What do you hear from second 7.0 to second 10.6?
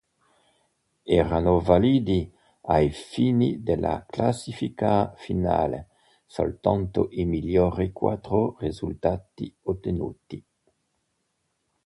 i migliori quattro risultati ottenuti.